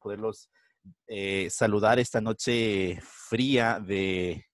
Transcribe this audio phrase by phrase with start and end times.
[0.00, 0.50] poderlos
[1.06, 4.46] eh, saludar esta noche fría de,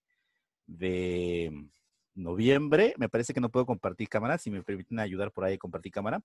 [0.67, 1.71] de
[2.17, 2.95] noviembre.
[2.97, 6.21] Me parece que no puedo compartir cámara, si me permiten ayudar por ahí compartir cámara.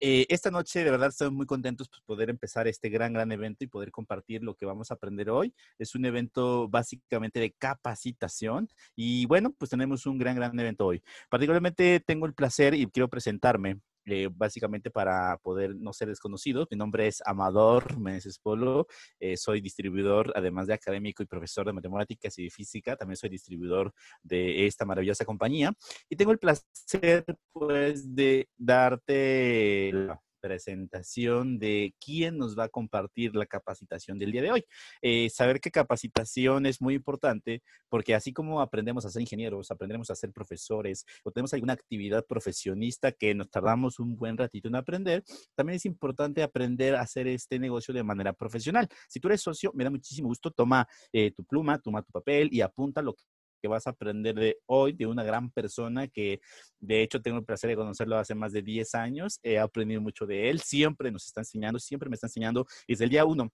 [0.00, 3.64] Eh, esta noche, de verdad, estoy muy contentos por poder empezar este gran, gran evento
[3.64, 5.54] y poder compartir lo que vamos a aprender hoy.
[5.78, 11.02] Es un evento básicamente de capacitación y bueno, pues tenemos un gran, gran evento hoy.
[11.28, 16.68] Particularmente tengo el placer y quiero presentarme eh, básicamente para poder no ser desconocidos.
[16.70, 18.86] Mi nombre es Amador Meneses Polo,
[19.20, 23.30] eh, soy distribuidor, además de académico y profesor de matemáticas y de física, también soy
[23.30, 23.92] distribuidor
[24.22, 25.72] de esta maravillosa compañía
[26.08, 33.34] y tengo el placer pues de darte la presentación de quién nos va a compartir
[33.34, 34.64] la capacitación del día de hoy.
[35.02, 40.08] Eh, saber que capacitación es muy importante porque así como aprendemos a ser ingenieros, aprendemos
[40.10, 44.76] a ser profesores o tenemos alguna actividad profesionista que nos tardamos un buen ratito en
[44.76, 45.24] aprender,
[45.56, 48.88] también es importante aprender a hacer este negocio de manera profesional.
[49.08, 52.48] Si tú eres socio, me da muchísimo gusto, toma eh, tu pluma, toma tu papel
[52.52, 53.14] y apunta lo
[53.60, 56.40] que vas a aprender de hoy de una gran persona que
[56.80, 59.38] de hecho tengo el placer de conocerlo hace más de 10 años.
[59.42, 63.10] He aprendido mucho de él, siempre nos está enseñando, siempre me está enseñando desde el
[63.10, 63.50] día uno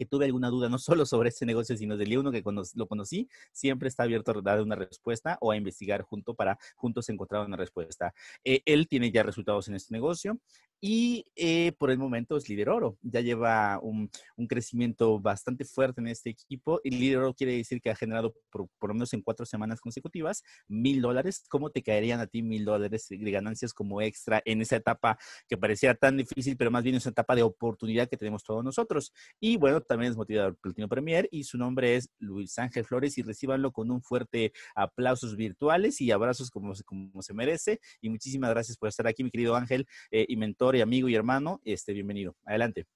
[0.00, 2.42] que tuve alguna duda, no solo sobre este negocio, sino del uno que
[2.74, 7.10] lo conocí, siempre está abierto a dar una respuesta o a investigar junto para juntos
[7.10, 8.14] encontrar una respuesta.
[8.42, 10.40] Eh, él tiene ya resultados en este negocio
[10.80, 12.96] y eh, por el momento es líder oro.
[13.02, 17.82] Ya lleva un, un, crecimiento bastante fuerte en este equipo y líder oro quiere decir
[17.82, 21.44] que ha generado por, por lo menos en cuatro semanas consecutivas mil dólares.
[21.50, 25.58] ¿Cómo te caerían a ti mil dólares de ganancias como extra en esa etapa que
[25.58, 29.12] parecía tan difícil, pero más bien es una etapa de oportunidad que tenemos todos nosotros?
[29.38, 33.22] Y bueno, también es motivador Platino Premier y su nombre es Luis Ángel Flores y
[33.22, 37.80] recibanlo con un fuerte aplausos virtuales y abrazos como, como se merece.
[38.00, 41.16] Y muchísimas gracias por estar aquí, mi querido Ángel eh, y mentor y amigo y
[41.16, 42.36] hermano, este, bienvenido.
[42.44, 42.86] Adelante.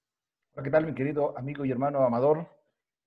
[0.62, 2.47] ¿qué tal, mi querido amigo y hermano Amador?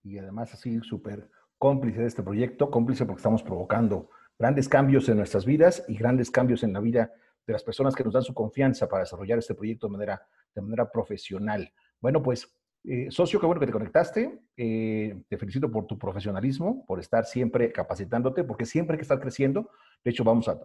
[0.04, 5.16] Y además así súper cómplice de este proyecto, cómplice porque estamos provocando grandes cambios en
[5.16, 7.10] nuestras vidas y grandes cambios en la vida
[7.46, 10.22] de las personas que nos dan su confianza para desarrollar este proyecto de manera,
[10.54, 11.72] de manera profesional.
[12.02, 14.40] Bueno, pues, eh, socio, qué bueno que te conectaste.
[14.56, 19.20] Eh, te felicito por tu profesionalismo, por estar siempre capacitándote, porque siempre hay que estar
[19.20, 19.70] creciendo.
[20.04, 20.60] De hecho, vamos a,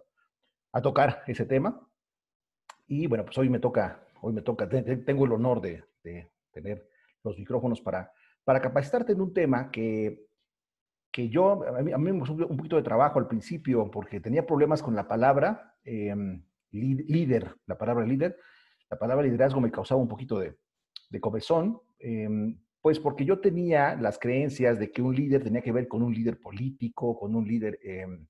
[0.71, 1.87] a tocar ese tema.
[2.87, 5.83] Y bueno, pues hoy me toca, hoy me toca, tengo el honor de,
[6.51, 6.87] tener
[7.23, 8.11] los micrófonos para,
[8.43, 10.27] para capacitarte en un tema que,
[11.11, 14.19] que yo, a mí, a mí me costó un poquito de trabajo al principio porque
[14.19, 18.37] tenía problemas con la palabra em, líder, la palabra líder.
[18.89, 20.55] La palabra liderazgo me causaba un poquito de,
[21.09, 25.71] de comezón, em, pues porque yo tenía las creencias de que un líder tenía que
[25.71, 28.27] ver con un líder político, con un líder em,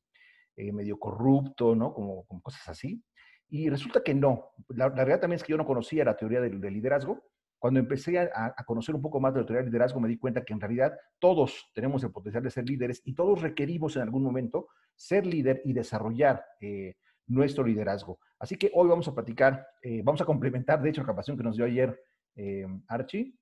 [0.55, 1.91] eh, medio corrupto, ¿no?
[1.91, 3.03] Como, cosas así.
[3.49, 4.51] Y resulta que no.
[4.69, 7.23] La, realidad también es que yo no conocía la teoría del, liderazgo.
[7.57, 10.43] Cuando empecé a, conocer un poco más de la teoría del liderazgo, me di cuenta
[10.45, 14.21] que en realidad todos tenemos el potencial de ser líderes y todos requerimos en algún
[14.21, 16.93] momento ser líder y desarrollar eh,
[17.25, 18.19] nuestro liderazgo.
[18.37, 21.43] Así que hoy vamos a platicar, eh, vamos a complementar, de hecho, la capacitación que
[21.43, 21.99] nos dio ayer
[22.35, 23.33] eh, Archie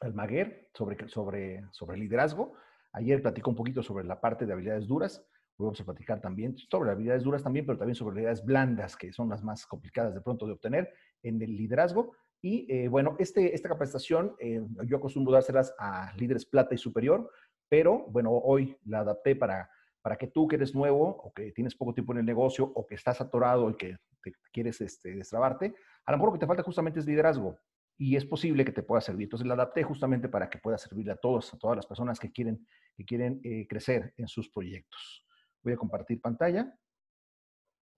[0.00, 2.54] Almaguer sobre, sobre, sobre liderazgo.
[2.92, 5.24] Ayer platicó un poquito sobre la parte de habilidades duras
[5.64, 9.28] vamos a platicar también sobre habilidades duras también, pero también sobre habilidades blandas, que son
[9.28, 12.12] las más complicadas de pronto de obtener en el liderazgo.
[12.42, 17.30] Y eh, bueno, este, esta capacitación eh, yo acostumbro dárselas a líderes plata y superior,
[17.68, 19.70] pero bueno, hoy la adapté para,
[20.02, 22.86] para que tú que eres nuevo o que tienes poco tiempo en el negocio o
[22.86, 25.74] que estás atorado y que te quieres este, destrabarte,
[26.06, 27.58] a lo mejor lo que te falta justamente es liderazgo
[28.00, 29.26] y es posible que te pueda servir.
[29.26, 32.32] Entonces la adapté justamente para que pueda servirle a todos, a todas las personas que
[32.32, 32.66] quieren,
[32.96, 35.26] que quieren eh, crecer en sus proyectos.
[35.62, 36.74] Voy a compartir pantalla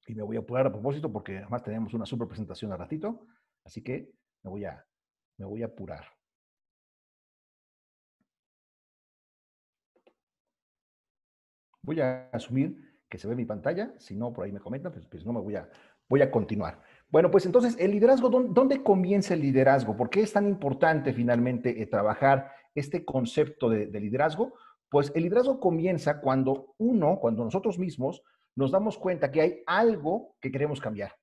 [0.09, 3.29] y me voy a apurar a propósito porque además tenemos una super presentación a ratito,
[3.65, 4.11] así que
[4.43, 4.85] me voy a,
[5.39, 6.05] me voy a apurar.
[11.81, 15.07] Voy a asumir que se ve mi pantalla, si no, por ahí me comentan, pues,
[15.07, 15.71] pues, no me voy a,
[16.09, 16.83] voy a continuar.
[17.12, 19.97] Bueno, pues entonces, el liderazgo, ¿dónde, comienza el liderazgo?
[19.97, 24.54] ¿Por qué es tan importante finalmente eh, trabajar este concepto de liderazgo?
[24.89, 28.22] Pues el liderazgo comienza cuando uno, cuando nosotros mismos
[28.57, 31.15] nos damos cuenta que hay algo que queremos cambiar.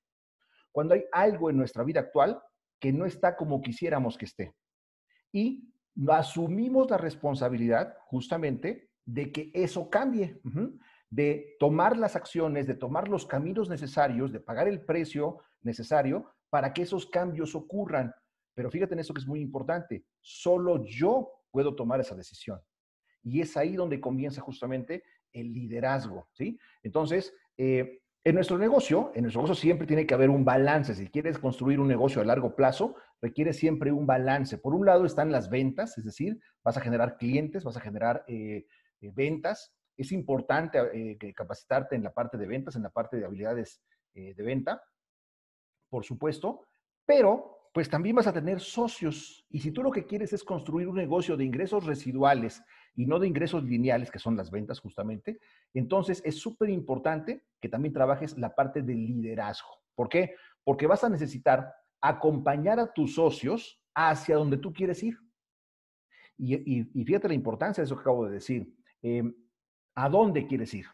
[0.72, 2.40] Cuando hay algo en nuestra vida actual
[2.80, 4.54] que no está como quisiéramos que esté.
[5.32, 5.72] Y
[6.08, 10.40] asumimos la responsabilidad justamente de que eso cambie,
[11.08, 16.72] de tomar las acciones, de tomar los caminos necesarios, de pagar el precio necesario para
[16.72, 18.12] que esos cambios ocurran.
[18.54, 22.60] Pero fíjate en eso que es muy importante, solo yo puedo tomar esa decisión.
[23.22, 26.58] Y es ahí donde comienza justamente el liderazgo, ¿sí?
[26.82, 30.94] Entonces, eh, en nuestro negocio, en nuestro negocio siempre tiene que haber un balance.
[30.94, 34.58] Si quieres construir un negocio a largo plazo, requiere siempre un balance.
[34.58, 38.24] Por un lado están las ventas, es decir, vas a generar clientes, vas a generar
[38.28, 38.66] eh,
[39.00, 39.74] eh, ventas.
[39.96, 44.42] Es importante eh, capacitarte en la parte de ventas, en la parte de habilidades de
[44.42, 44.82] venta,
[45.90, 46.64] por supuesto,
[47.04, 49.44] pero pues también vas a tener socios.
[49.50, 52.62] Y si tú lo que quieres es construir un negocio de ingresos residuales
[52.94, 55.40] y no de ingresos lineales, que son las ventas justamente,
[55.74, 59.68] entonces es súper importante que también trabajes la parte del liderazgo.
[59.94, 60.34] ¿Por qué?
[60.64, 65.18] Porque vas a necesitar acompañar a tus socios hacia donde tú quieres ir.
[66.38, 68.74] Y, fíjate la importancia de eso que acabo de decir.
[69.02, 69.34] Em,
[69.94, 70.86] ¿A dónde quieres ir?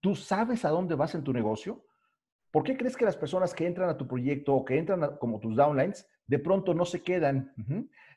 [0.00, 1.86] ¿Tú sabes a dónde vas en tu negocio?
[2.50, 5.38] ¿Por qué crees que las personas que entran a tu proyecto o que entran como
[5.38, 7.54] tus downlines de pronto no se quedan?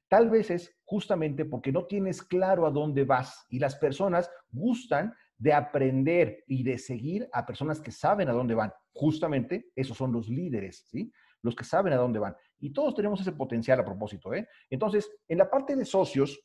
[0.08, 5.14] Tal vez es justamente porque no tienes claro a dónde vas y las personas gustan
[5.38, 8.72] de aprender y de seguir a personas que saben a dónde van.
[8.94, 11.12] Justamente esos son los líderes, ¿sí?
[11.42, 12.36] Los que saben a dónde van.
[12.60, 14.48] Y todos tenemos ese potencial a propósito, ¿eh?
[14.70, 16.40] Entonces, en la parte de socios,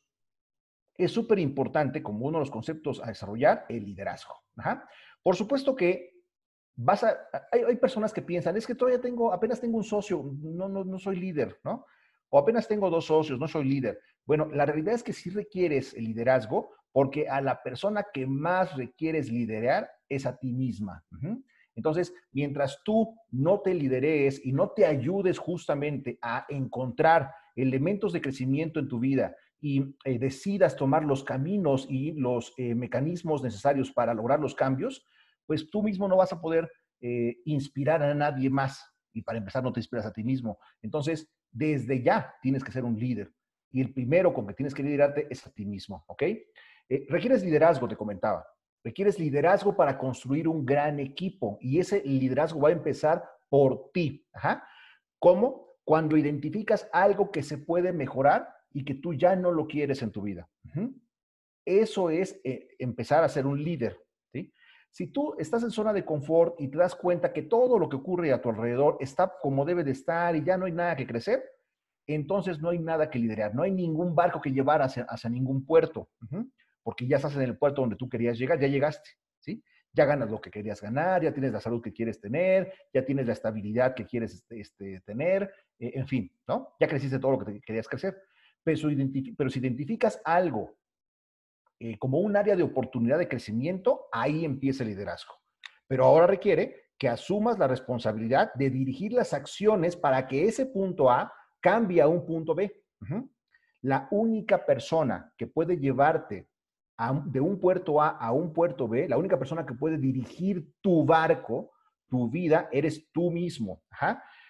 [0.95, 4.35] es súper importante, como uno de los conceptos a desarrollar, el liderazgo.
[5.23, 6.18] Por supuesto que
[7.51, 10.99] hay, personas que piensan, es que todavía tengo, apenas tengo un socio, no, no, no
[10.99, 11.85] soy líder, ¿no?
[12.29, 13.99] O apenas tengo dos socios, no soy líder.
[14.25, 18.75] Bueno, la realidad es que sí requieres el liderazgo porque a la persona que más
[18.75, 21.03] requieres liderar es a ti misma.
[21.75, 28.21] Entonces, mientras tú no te lideres y no te ayudes justamente a encontrar elementos de
[28.21, 33.91] crecimiento en tu vida y eh, decidas tomar los caminos y los eh, mecanismos necesarios
[33.91, 35.05] para lograr los cambios,
[35.49, 38.85] pues tú mismo no vas a poder eh, inspirar a nadie más.
[39.11, 40.59] Y para empezar, no te inspiras a ti mismo.
[40.83, 43.33] Entonces, desde ya tienes que ser un líder.
[43.71, 46.21] Y el primero con que tienes que liderarte es a ti mismo, ¿ok?
[46.21, 48.45] Eh, requieres liderazgo, te comentaba.
[48.83, 51.57] Requieres liderazgo para construir un gran equipo.
[51.61, 54.27] Y ese liderazgo va a empezar por ti.
[55.17, 55.79] ¿Cómo?
[55.83, 60.11] Cuando identificas algo que se puede mejorar y que tú ya no lo quieres en
[60.11, 60.47] tu vida.
[61.65, 63.97] Eso es eh, empezar a ser un líder.
[64.91, 67.97] Si tú estás en zona de confort y te das cuenta que todo lo que
[67.97, 71.05] ocurre a tu alrededor está como debe de estar y ya no hay nada que
[71.05, 71.43] crecer,
[72.07, 76.09] entonces no hay nada que liderar, no hay ningún barco que llevar hacia, ningún puerto,
[76.81, 79.63] porque ya estás en el puerto donde tú querías llegar, ya llegaste, ¿sí?
[79.93, 83.27] Ya ganas lo que querías ganar, ya tienes la salud que quieres tener, ya tienes
[83.27, 86.75] la estabilidad que quieres este, este tener, eh, en fin, ¿no?
[86.79, 88.19] Ya creciste todo lo que querías crecer.
[88.63, 88.77] Pero
[89.49, 90.77] si identificas algo
[91.79, 95.33] eh, como un área de oportunidad de crecimiento, ahí empieza el liderazgo.
[95.87, 101.09] Pero ahora requiere que asumas la responsabilidad de dirigir las acciones para que ese punto
[101.09, 101.31] A
[101.61, 102.83] cambie a un punto B.
[103.81, 106.49] La única persona que puede llevarte
[107.25, 111.05] de un puerto A a un puerto B, la única persona que puede dirigir tu
[111.05, 111.71] barco,
[112.09, 113.83] tu vida, eres tú mismo.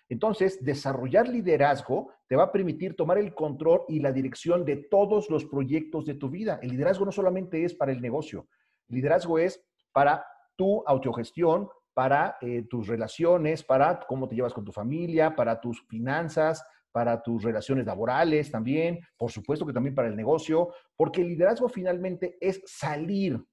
[0.10, 5.30] Entonces, desarrollar liderazgo te va a permitir tomar el control y la dirección de todos
[5.30, 6.60] los proyectos de tu vida.
[6.64, 8.48] El liderazgo no solamente es para el negocio,
[8.90, 9.64] el liderazgo es
[9.94, 10.26] para
[10.56, 15.86] tu autogestión, para eh, tus relaciones, para cómo te llevas con tu familia, para tus
[15.88, 21.28] finanzas, para tus relaciones laborales también, por supuesto que también para el negocio, porque el
[21.28, 23.44] liderazgo finalmente es salir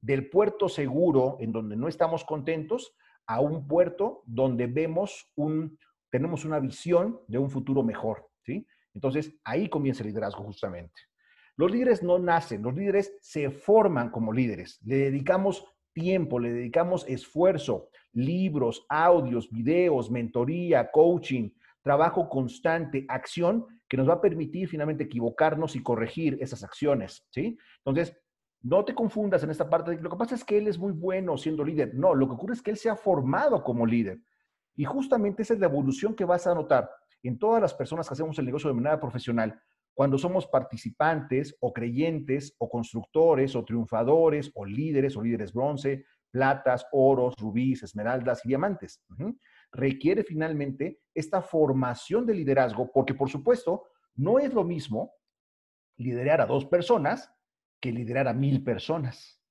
[0.00, 2.94] del puerto seguro en donde no estamos contentos
[3.26, 5.78] a un puerto donde vemos un,
[6.10, 8.66] tenemos una visión de un futuro mejor, ¿sí?
[8.94, 11.00] Entonces, ahí comienza el liderazgo justamente.
[11.56, 14.80] Los líderes no nacen, los líderes se forman como líderes.
[14.84, 21.50] Le dedicamos tiempo, le dedicamos esfuerzo, libros, audios, videos, mentoría, coaching,
[21.82, 27.58] trabajo constante, acción que nos va a permitir finalmente equivocarnos y corregir esas acciones, ¿sí?
[27.78, 28.16] Entonces,
[28.62, 30.92] no te confundas en esta parte de lo que pasa es que él es muy
[30.92, 31.94] bueno siendo líder.
[31.94, 34.20] No, lo que ocurre es que él se ha formado como líder.
[34.80, 36.90] Y justamente esa es la evolución que vas a notar
[37.22, 39.60] en todas las personas que hacemos el negocio de manera profesional,
[39.92, 46.86] cuando somos participantes o creyentes o constructores o triunfadores o líderes o líderes bronce, platas,
[46.92, 49.04] oros, rubíes, esmeraldas y diamantes.
[49.70, 53.84] Requiere finalmente esta formación de liderazgo porque, por supuesto,
[54.14, 55.12] no es lo mismo
[55.98, 57.30] liderar a dos personas
[57.82, 59.42] que liderar a mil personas,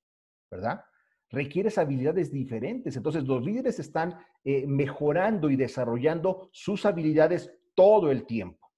[0.49, 0.83] ¿verdad?
[1.29, 2.95] Requieres habilidades diferentes.
[2.95, 8.69] Entonces, los líderes están eh, mejorando y desarrollando sus habilidades todo el tiempo.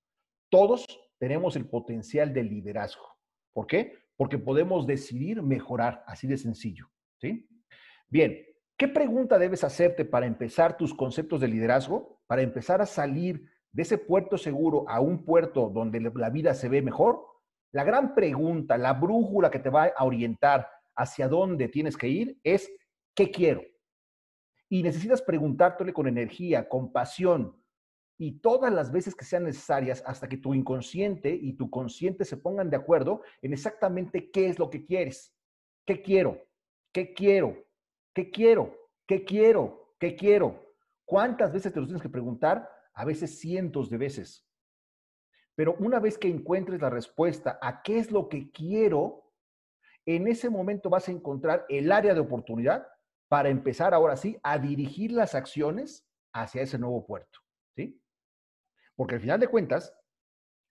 [0.49, 0.85] Todos
[1.17, 3.05] tenemos el potencial de liderazgo.
[3.53, 3.93] ¿Por qué?
[4.17, 6.87] Porque podemos decidir mejorar, así de sencillo.
[7.19, 7.47] ¿sí?
[8.09, 8.37] Bien,
[8.77, 12.21] ¿qué pregunta debes hacerte para empezar tus conceptos de liderazgo?
[12.27, 16.69] Para empezar a salir de ese puerto seguro a un puerto donde la vida se
[16.69, 17.25] ve mejor.
[17.71, 20.67] La gran pregunta, la brújula que te va a orientar
[21.01, 22.71] hacia dónde tienes que ir es
[23.15, 23.63] ¿qué quiero?
[24.69, 27.61] Y necesitas preguntártelo con energía, con pasión
[28.17, 32.37] y todas las veces que sean necesarias hasta que tu inconsciente y tu consciente se
[32.37, 35.35] pongan de acuerdo en exactamente qué es lo que quieres.
[35.87, 36.39] ¿Qué quiero?
[36.93, 37.65] ¿Qué quiero?
[38.13, 38.77] ¿Qué quiero?
[39.07, 39.95] ¿Qué quiero?
[39.99, 40.63] ¿Qué quiero?
[41.03, 42.69] ¿Cuántas veces te lo tienes que preguntar?
[42.93, 44.47] A veces cientos de veces.
[45.55, 49.30] Pero una vez que encuentres la respuesta a qué es lo que quiero,
[50.05, 52.87] en ese momento vas a encontrar el área de oportunidad
[53.27, 57.39] para empezar ahora sí a dirigir las acciones hacia ese nuevo puerto.
[57.75, 58.01] ¿Sí?
[58.95, 59.95] Porque al final de cuentas,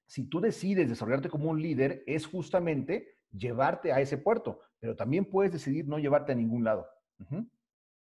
[0.07, 5.25] si tú decides desarrollarte como un líder, es justamente llevarte a ese puerto, pero también
[5.25, 6.89] puedes decidir no llevarte a ningún lado.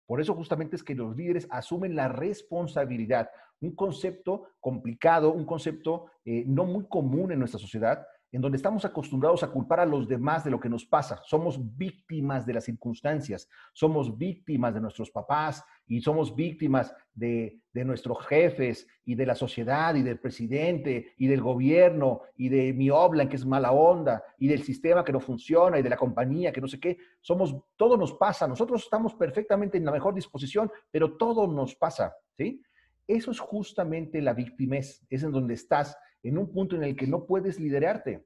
[0.07, 6.07] Por eso justamente es que los líderes asumen la responsabilidad, un concepto complicado, un concepto
[6.25, 10.07] eh, no muy común en nuestra sociedad, en donde estamos acostumbrados a culpar a los
[10.07, 11.21] demás de lo que nos pasa.
[11.25, 18.27] Somos víctimas de las circunstancias, somos víctimas de nuestros papás y somos víctimas de, nuestros
[18.27, 23.29] jefes y de la sociedad y del presidente y del gobierno y de mi obla
[23.29, 26.61] que es mala onda y del sistema que no funciona y de la compañía que
[26.61, 26.99] no sé qué.
[27.21, 28.49] Somos, todo nos pasa.
[28.49, 32.61] Nosotros estamos perfectamente en la mejor disposición, pero todo nos pasa, ¿sí?
[33.07, 35.97] Eso es justamente la victimez, es en donde estás
[36.29, 38.25] en un punto en el que no puedes liderarte.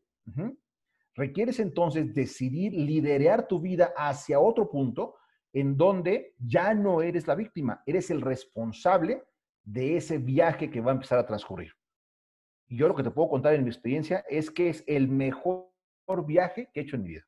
[1.14, 5.16] Requieres entonces decidir liderar tu vida hacia otro punto
[5.52, 9.22] en donde ya no eres la víctima, eres el responsable
[9.62, 11.72] de ese viaje que va a empezar a transcurrir.
[12.66, 15.68] Y yo lo que te puedo contar en mi experiencia es que es el mejor
[16.26, 17.26] viaje que he hecho en mi vida.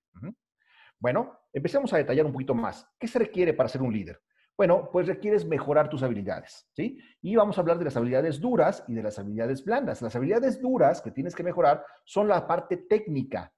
[0.98, 2.88] Bueno, empecemos a detallar un poquito más.
[2.98, 4.18] ¿Qué se requiere para ser un líder?
[4.56, 6.98] Bueno, pues requieres mejorar tus habilidades, ¿sí?
[7.20, 10.00] Y vamos a hablar de las habilidades duras y de las habilidades blandas.
[10.00, 13.52] Las habilidades duras que tienes que mejorar son la parte técnica,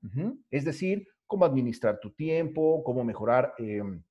[0.50, 4.02] es decir, cómo administrar tu tiempo, cómo mejorar em,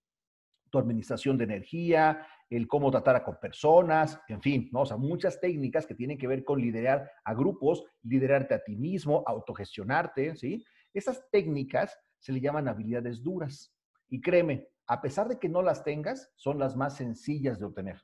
[0.69, 4.81] tu administración de energía, el cómo tratar con personas, en fin, ¿no?
[4.81, 8.75] O sea, muchas técnicas que tienen que ver con liderar a grupos, liderarte a ti
[8.75, 10.63] mismo, autogestionarte, ¿sí?
[10.93, 13.73] Esas técnicas se le llaman habilidades duras.
[14.07, 18.01] Y créeme, a pesar de que no las tengas, son las más sencillas de obtener.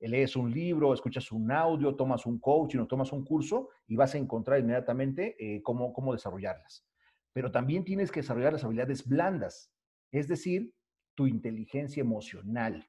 [0.00, 4.14] Lees un libro, escuchas un audio, tomas un coaching o tomas un curso y vas
[4.14, 6.86] a encontrar inmediatamente eh, cómo, cómo desarrollarlas.
[7.32, 9.72] Pero también tienes que desarrollar las habilidades blandas,
[10.12, 10.72] es decir,
[11.14, 12.88] tu inteligencia emocional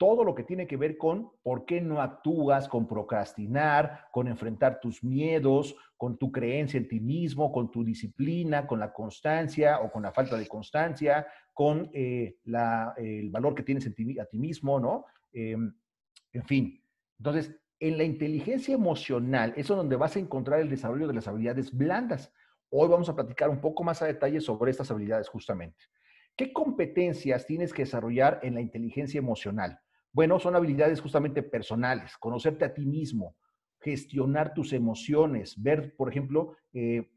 [0.00, 4.80] todo lo que tiene que ver con por qué no actúas, con procrastinar, con enfrentar
[4.80, 9.92] tus miedos, con tu creencia en ti mismo, con tu disciplina, con la constancia o
[9.92, 11.26] con la falta de constancia,
[11.60, 12.38] con eh,
[12.96, 15.04] el valor que tienes en ti, a ti mismo, ¿no?
[15.30, 15.70] Em,
[16.32, 16.82] en fin,
[17.18, 21.28] entonces, en la inteligencia emocional, eso es donde vas a encontrar el desarrollo de las
[21.28, 22.32] habilidades blandas.
[22.70, 25.84] Hoy vamos a platicar un poco más a detalle sobre estas habilidades justamente.
[26.34, 29.78] ¿Qué competencias tienes que desarrollar en la inteligencia emocional?
[30.12, 33.36] Bueno, son habilidades justamente personales, conocerte a ti mismo,
[33.80, 37.10] gestionar tus emociones, ver, por ejemplo, eh,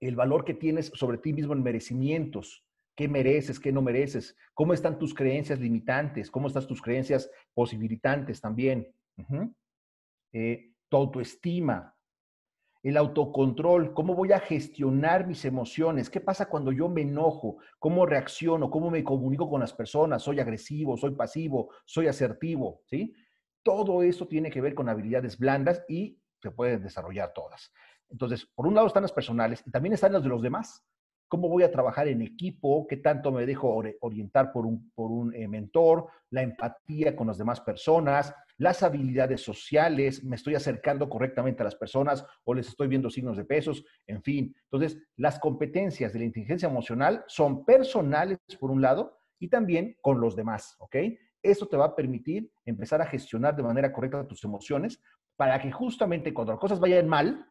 [0.00, 2.63] el valor que tienes sobre ti mismo en merecimientos,
[2.94, 8.40] qué mereces, qué no mereces, cómo están tus creencias limitantes, cómo están tus creencias posibilitantes
[8.40, 8.94] también,
[10.32, 11.94] eh, tu autoestima,
[12.82, 18.04] el autocontrol, cómo voy a gestionar mis emociones, qué pasa cuando yo me enojo, cómo
[18.04, 23.14] reacciono, cómo me comunico con las personas, soy agresivo, soy pasivo, soy asertivo, ¿sí?
[23.62, 27.72] Todo eso tiene que ver con habilidades blandas y se pueden desarrollar todas.
[28.10, 30.84] Entonces, por un lado están las personales y también están las de los demás
[31.34, 36.06] cómo voy a trabajar en equipo, qué tanto me dejo orientar por un, eh, mentor,
[36.30, 41.74] la empatía con las demás personas, las habilidades sociales, me estoy acercando correctamente a las
[41.74, 44.54] personas o les estoy viendo signos de pesos, en fin.
[44.70, 50.20] Entonces, las competencias de la inteligencia emocional son personales, por un lado, y también con
[50.20, 50.94] los demás, ¿ok?
[51.42, 55.02] Eso te va a permitir empezar a gestionar de manera correcta tus emociones
[55.34, 57.44] para que justamente cuando las cosas vayan mal,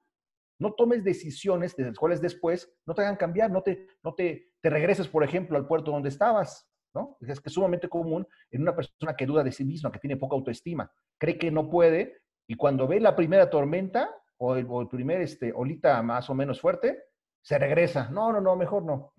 [0.59, 4.51] no tomes decisiones de las cuales después no te hagan cambiar, no te, no te,
[4.61, 7.17] te regreses, por ejemplo, al puerto donde estabas, ¿no?
[7.21, 10.17] Es que es sumamente común en una persona que duda de sí misma, que tiene
[10.17, 15.21] poca autoestima, cree que no puede y cuando ve la primera tormenta o el, primer
[15.21, 17.03] este, olita más o menos fuerte,
[17.41, 18.09] se regresa.
[18.09, 19.13] No, no, no, mejor no.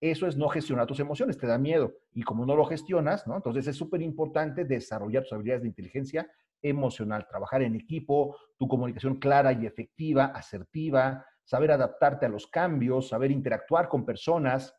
[0.00, 1.94] Eso es no gestionar tus emociones, te da miedo.
[2.12, 3.36] Y como no lo gestionas, ¿no?
[3.36, 6.30] Entonces es súper importante desarrollar tus habilidades de inteligencia
[6.68, 13.08] emocional, trabajar en equipo, tu comunicación clara y efectiva, asertiva, saber adaptarte a los cambios,
[13.08, 14.74] saber interactuar con personas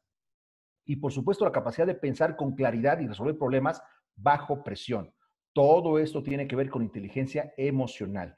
[0.86, 3.82] y por supuesto la capacidad de pensar con claridad y resolver problemas
[4.16, 5.14] bajo presión.
[5.54, 8.38] Todo esto tiene que ver con inteligencia emocional.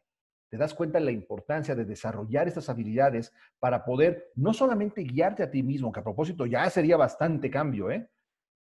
[0.50, 5.44] Te das cuenta de la importancia de desarrollar estas habilidades para poder no solamente guiarte
[5.44, 8.10] a ti mismo, que a propósito ya sería bastante cambio, ¿eh?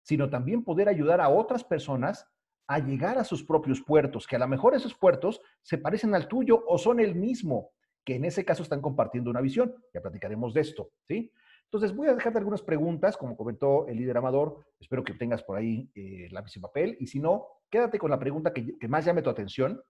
[0.02, 2.28] sino también poder ayudar a otras personas
[2.74, 6.28] a llegar a sus propios puertos, que a lo mejor esos puertos se parecen al
[6.28, 7.70] tuyo o son el mismo,
[8.04, 9.74] que en ese caso están compartiendo una visión.
[9.92, 11.32] Ya platicaremos de esto, ¿sí?
[11.64, 14.58] Entonces, voy a dejarte algunas preguntas, como comentó el líder Amador.
[14.78, 16.96] Espero que tengas por ahí eh, lápiz y papel.
[17.00, 19.82] Y si no, quédate con la pregunta que, más llame tu atención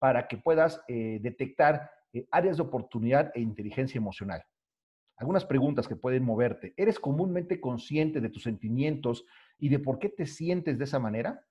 [0.00, 4.42] para que puedas eh, detectar eh, áreas de oportunidad e inteligencia emocional.
[5.16, 6.74] Algunas preguntas que pueden moverte.
[6.76, 9.24] ¿Eres comúnmente consciente de tus sentimientos
[9.58, 11.44] y de por qué te sientes de esa manera?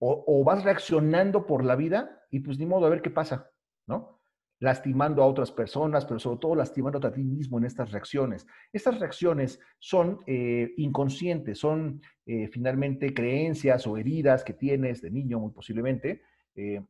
[0.00, 3.50] O, vas reaccionando por la vida y pues ni modo a ver qué pasa,
[3.86, 4.18] ¿no?
[4.60, 8.46] lastimando a otras personas, pero sobre todo lastimando a ti mismo en estas reacciones.
[8.72, 15.38] Estas reacciones son eh, inconscientes, son eh, finalmente creencias o heridas que tienes de niño
[15.38, 16.22] muy posiblemente
[16.56, 16.82] eh,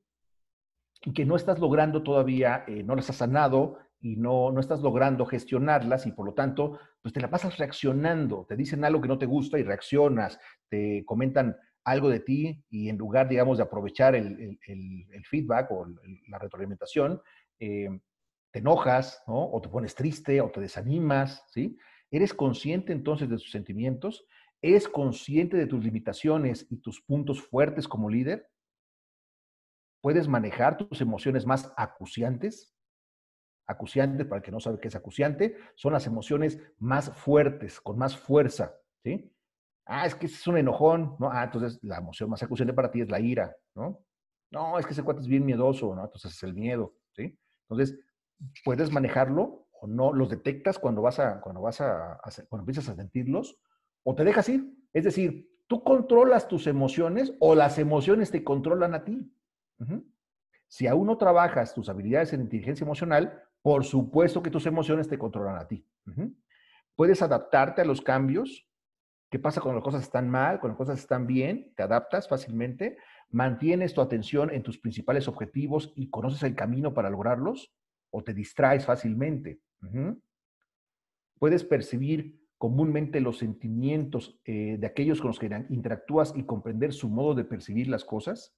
[1.02, 5.26] y que no estás logrando todavía, no las has sanado y no, no estás logrando
[5.26, 9.18] gestionarlas y por lo tanto, pues te la pasas reaccionando, te dicen algo que no
[9.18, 11.56] te gusta y reaccionas, te comentan
[11.90, 15.86] algo de ti y en lugar, digamos, de aprovechar el, el feedback o
[16.28, 17.20] la retroalimentación,
[17.58, 17.88] eh,
[18.50, 19.50] te enojas, ¿no?
[19.50, 21.76] O te pones triste o te desanimas, ¿sí?
[22.10, 24.26] ¿Eres consciente entonces de tus sentimientos?
[24.62, 28.48] ¿Eres consciente de tus limitaciones y tus puntos fuertes como líder?
[30.00, 32.74] ¿Puedes manejar tus emociones más acuciantes?
[33.66, 37.98] Acuciante, para el que no sabe qué es acuciante, son las emociones más fuertes, con
[37.98, 39.30] más fuerza, ¿sí?
[39.90, 41.30] Ah, es que es un enojón, ¿no?
[41.32, 44.04] Ah, entonces la emoción más acuciante para ti es la ira, ¿no?
[44.50, 46.04] No, es que ese cuate es bien miedoso, ¿no?
[46.04, 47.38] Entonces es el miedo, ¿sí?
[47.62, 47.98] Entonces,
[48.64, 52.96] puedes manejarlo o no, los detectas cuando vas a, cuando vas a, cuando empiezas a
[52.96, 53.58] sentirlos,
[54.02, 54.70] o te dejas ir.
[54.92, 59.32] Es decir, tú controlas tus emociones o las emociones te controlan a ti.
[60.66, 65.18] Si aún no trabajas tus habilidades en inteligencia emocional, por supuesto que tus emociones te
[65.18, 65.86] controlan a ti.
[66.94, 68.67] Puedes adaptarte a los cambios.
[69.30, 71.72] ¿Qué pasa cuando las cosas están mal, cuando las cosas están bien?
[71.76, 72.96] Te adaptas fácilmente
[73.30, 77.74] mantienes tu atención en tus principales objetivos y conoces el camino para lograrlos
[78.10, 79.60] o te distraes fácilmente.
[81.38, 87.08] Puedes percibir comúnmente los sentimientos eh, de aquellos con los que interactúas y comprender su
[87.08, 88.54] modo de percibir las cosas.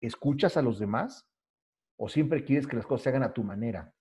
[0.00, 1.28] ¿Escuchas a los demás
[1.96, 3.94] o siempre quieres que las cosas se hagan a tu manera?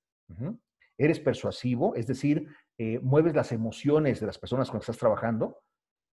[0.97, 1.95] ¿Eres persuasivo?
[1.95, 5.60] Es decir, eh, mueves las emociones de las personas con las que estás trabajando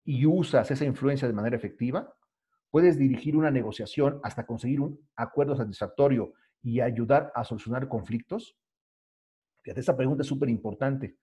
[0.04, 2.14] y usas esa influencia de manera efectiva
[2.70, 6.32] Puedes dirigir una negociación hasta conseguir un acuerdo satisfactorio
[6.62, 8.56] y ayudar a solucionar conflictos.
[9.62, 11.16] Fíjate, esta pregunta es súper importante.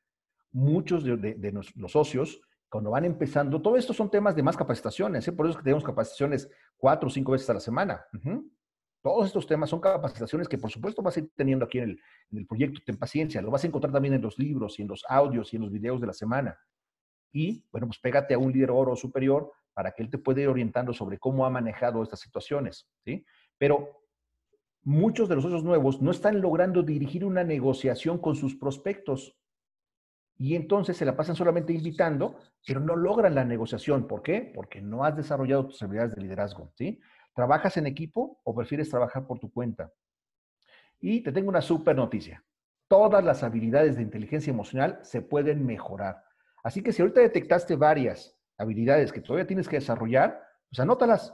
[0.51, 5.31] Muchos de, los socios, cuando van empezando, todo esto son temas de más capacitaciones, ¿eh?
[5.31, 8.05] por eso es que tenemos capacitaciones cuatro o cinco veces a la semana.
[9.01, 12.01] Todos estos temas son capacitaciones que por supuesto vas a ir teniendo aquí en el,
[12.31, 14.89] en el proyecto Ten Paciencia, lo vas a encontrar también en los libros y en
[14.89, 16.57] los audios y en los videos de la semana.
[17.31, 20.47] Y bueno, pues pégate a un líder oro superior para que él te pueda ir
[20.47, 23.25] orientando sobre cómo ha manejado estas situaciones, ¿sí?
[23.57, 24.01] Pero
[24.83, 29.37] muchos de los socios nuevos no están logrando dirigir una negociación con sus prospectos
[30.37, 34.07] y entonces se la pasan solamente invitando, pero no logran la negociación.
[34.07, 34.51] ¿Por qué?
[34.53, 36.99] Porque no has desarrollado tus habilidades de liderazgo, ¿sí?
[37.33, 39.91] ¿Trabajas en equipo o prefieres trabajar por tu cuenta?
[40.99, 42.43] Y te tengo una súper noticia.
[42.87, 46.23] Todas las habilidades de inteligencia emocional se pueden mejorar.
[46.67, 50.37] Así que si ahorita detectaste varias habilidades que todavía tienes que desarrollar,
[50.69, 51.33] pues anótalas.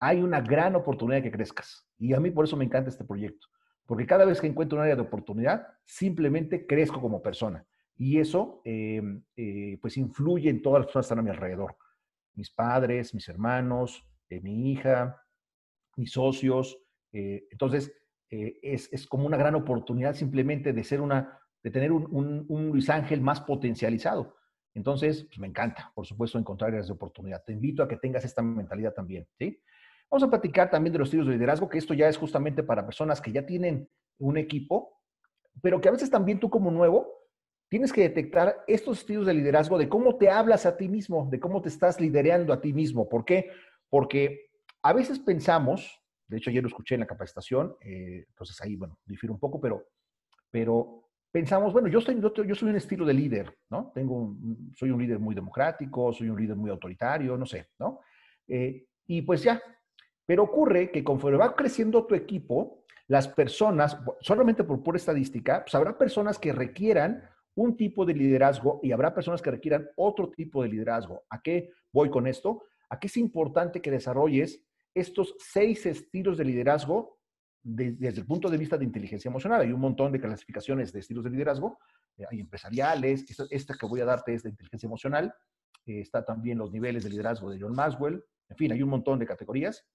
[0.00, 1.88] Hay una gran oportunidad de que crezcas.
[1.96, 3.46] Y a mí por eso me encanta este proyecto.
[3.86, 7.64] Porque cada vez que encuentro un área de oportunidad, simplemente crezco como persona.
[7.96, 11.74] Y eso, em, eh, pues, influye en todas las personas que están a mi alrededor.
[12.34, 15.22] Mis padres, mis hermanos, eh, mi hija,
[15.96, 16.76] mis socios.
[17.14, 17.90] Eh, entonces,
[18.28, 23.40] es, como una gran oportunidad simplemente de ser una, de tener un Luis Ángel más
[23.40, 24.36] potencializado.
[24.74, 27.42] Entonces, pues me encanta, por supuesto, encontrar áreas de oportunidad.
[27.44, 29.60] Te invito a que tengas esta mentalidad también, ¿sí?
[30.10, 32.84] Vamos a platicar también de los estilos de liderazgo, que esto ya es justamente para
[32.84, 35.00] personas que ya tienen un equipo,
[35.62, 37.20] pero que a veces también tú como nuevo
[37.68, 41.38] tienes que detectar estos estilos de liderazgo de cómo te hablas a ti mismo, de
[41.38, 43.08] cómo te estás liderando a ti mismo.
[43.08, 43.50] ¿Por qué?
[43.88, 44.50] Porque
[44.82, 48.98] a veces pensamos, de hecho ayer lo escuché en la capacitación, eh, entonces ahí, bueno,
[49.04, 49.86] difiere un poco, pero,
[50.50, 53.92] pero pensamos, bueno, yo, soy, yo, soy un estilo de líder, ¿no?
[53.94, 54.36] Tengo
[54.74, 58.00] soy un líder muy democrático, soy un líder muy autoritario, no sé, ¿no?
[58.48, 59.60] Eh, y pues ya,
[60.26, 65.74] pero ocurre que conforme va creciendo tu equipo, las personas, solamente por pura estadística, pues
[65.74, 70.62] habrá personas que requieran un tipo de liderazgo y habrá personas que requieran otro tipo
[70.62, 71.24] de liderazgo.
[71.28, 72.62] ¿A qué voy con esto?
[72.88, 74.64] A qué es importante que desarrolles
[74.94, 77.19] estos seis estilos de liderazgo
[77.62, 79.60] desde el punto de vista de inteligencia emocional.
[79.60, 81.78] Hay un montón de clasificaciones de estilos de liderazgo,
[82.16, 85.34] eh, hay empresariales, esta, que voy a darte es de inteligencia emocional,
[85.86, 89.18] eh, está también los niveles de liderazgo de John Maswell, En fin, hay un montón
[89.18, 89.86] de categorías,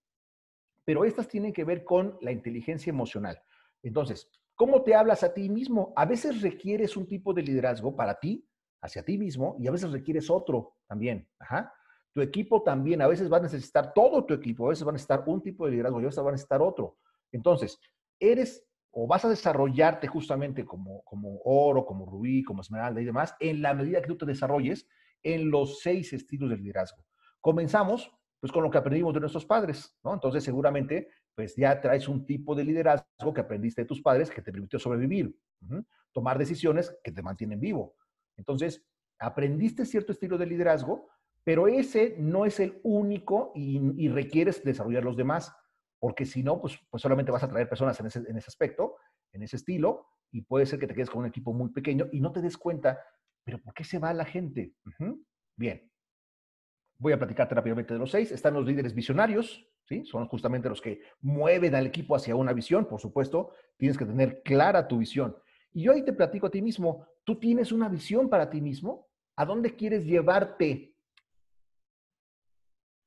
[0.86, 3.41] pero estas tienen que ver con la inteligencia emocional.
[3.82, 5.91] Entonces, ¿cómo te hablas a ti mismo?
[5.95, 8.47] A veces requieres un tipo de liderazgo para ti,
[8.82, 11.28] hacia ti mismo, y a veces requieres otro también.
[11.39, 11.73] Ajá.
[12.13, 14.93] Tu equipo también, a veces va a necesitar todo tu equipo, a veces va a
[14.93, 16.97] necesitar un tipo de liderazgo y a veces va a necesitar otro.
[17.35, 17.79] Entonces,
[18.19, 23.35] eres o vas a desarrollarte justamente como, como oro, como rubí, como esmeralda y demás,
[23.39, 24.87] en la medida que tú te desarrolles
[25.21, 27.03] en los seis estilos de liderazgo.
[27.41, 30.13] Comenzamos pues con lo que aprendimos de nuestros padres, ¿no?
[30.13, 34.41] Entonces seguramente pues ya traes un tipo de liderazgo que aprendiste de tus padres que
[34.41, 35.37] te permitió sobrevivir,
[36.13, 37.95] tomar decisiones que te mantienen vivo.
[38.37, 38.85] Entonces,
[39.19, 41.09] aprendiste cierto estilo de liderazgo,
[41.43, 45.53] pero ese no es el único y, requieres desarrollar los demás
[45.99, 48.95] porque si no, pues, pues solamente vas a traer personas en ese, en ese aspecto,
[49.31, 52.19] en ese estilo, y puede ser que te quedes con un equipo muy pequeño y
[52.19, 52.99] no te des cuenta,
[53.43, 54.73] pero ¿por qué se va la gente?
[55.55, 55.89] Bien,
[56.97, 58.31] voy a platicar rápidamente de los seis.
[58.31, 60.05] Están los líderes visionarios, ¿sí?
[60.05, 64.41] Son justamente los que mueven al equipo hacia una visión, por supuesto, tienes que tener
[64.43, 65.36] clara tu visión.
[65.71, 69.08] Y yo ahí te platico a ti mismo, ¿tú tienes una visión para ti mismo?
[69.36, 70.95] ¿A dónde quieres llevarte?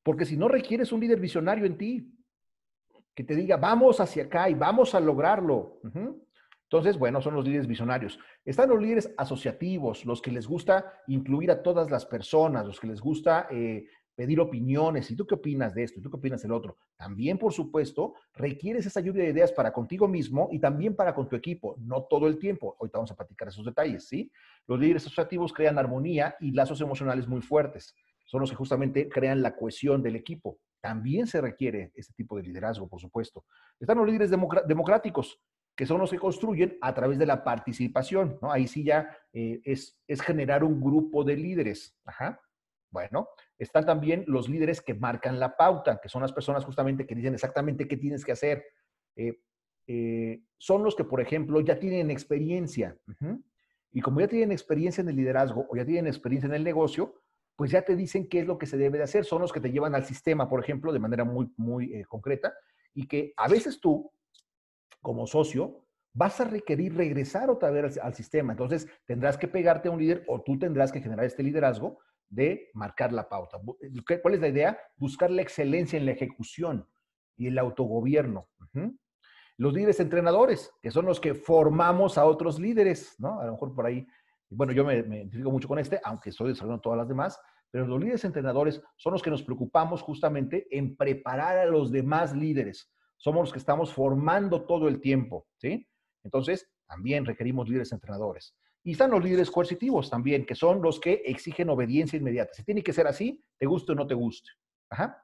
[0.03, 2.17] Porque si no requieres un líder visionario en ti,
[3.18, 5.81] que te diga, vamos hacia acá y vamos a lograrlo.
[6.62, 8.16] Entonces, bueno, son los líderes visionarios.
[8.44, 12.87] Están los líderes asociativos, los que les gusta incluir a todas las personas, los que
[12.87, 15.11] les gusta eh, pedir opiniones.
[15.11, 15.98] ¿Y tú qué opinas de esto?
[15.98, 16.76] ¿Y tú qué opinas del otro?
[16.96, 21.28] También, por supuesto, requieres esa lluvia de ideas para contigo mismo y también para con
[21.28, 22.76] tu equipo, no todo el tiempo.
[22.78, 24.31] Ahorita vamos a platicar esos detalles, ¿sí?
[24.68, 27.96] Los líderes asociativos crean armonía y lazos emocionales muy fuertes.
[28.26, 30.61] Son los que justamente crean la cohesión del equipo.
[30.80, 33.44] También se requiere ese tipo de liderazgo, por supuesto.
[33.80, 35.40] Están los líderes democráticos,
[35.76, 38.38] que son los que construyen a través de la participación.
[38.42, 41.96] Ahí sí ya eh, es, es, generar un grupo de líderes.
[42.04, 42.40] Ajá.
[42.90, 47.14] Bueno, están también los líderes que marcan la pauta, que son las personas justamente que
[47.14, 48.64] dicen exactamente qué tienes que hacer.
[49.16, 49.40] Eh,
[49.86, 52.96] eh, son los que, por ejemplo, ya tienen experiencia.
[53.90, 57.22] Y como ya tienen experiencia en el liderazgo o ya tienen experiencia en el negocio,
[57.59, 59.25] pues ya te dicen qué es lo que se debe de hacer.
[59.25, 62.55] Son los que te llevan al sistema, por ejemplo, de manera muy, muy eh, concreta,
[62.94, 64.12] y que a veces tú,
[65.03, 68.53] como socio, vas a requerir regresar otra vez al, sistema.
[68.53, 72.71] Entonces, tendrás que pegarte a un líder o tú tendrás que generar este liderazgo de
[72.75, 73.59] marcar la pauta.
[74.23, 74.79] ¿Cuál es la idea?
[74.94, 76.87] Buscar la excelencia en la ejecución
[77.37, 78.47] y el autogobierno.
[79.57, 83.40] Los líderes entrenadores, que son los que formamos a otros líderes, ¿no?
[83.40, 84.07] A lo mejor por ahí
[84.50, 87.87] bueno, yo me, me identifico mucho con este, aunque estoy desarrollando todas las demás, pero
[87.87, 92.90] los líderes entrenadores son los que nos preocupamos justamente en preparar a los demás líderes.
[93.16, 95.87] Somos los que estamos formando todo el tiempo, ¿sí?
[96.22, 98.56] Entonces, también requerimos líderes entrenadores.
[98.84, 102.54] Y están los líderes coercitivos también, que son los que exigen obediencia inmediata.
[102.54, 104.48] Si tiene que ser así, te guste o no te guste.
[104.88, 105.22] Ajá.